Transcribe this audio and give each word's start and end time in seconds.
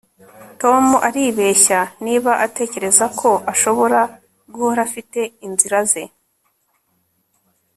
Tom 0.61 0.85
aribeshya 1.07 1.79
niba 2.05 2.31
atekereza 2.45 3.05
ko 3.19 3.29
ashobora 3.53 3.99
guhora 4.53 4.79
afite 4.87 5.19
inzira 5.45 5.79
ze 5.91 6.03